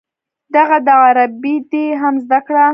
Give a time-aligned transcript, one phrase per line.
[0.55, 2.65] دغه ده عربي دې هم زده کړه.